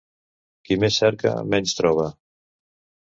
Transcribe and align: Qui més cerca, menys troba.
Qui 0.69 0.77
més 0.85 0.97
cerca, 1.03 1.35
menys 1.55 1.77
troba. 1.81 2.09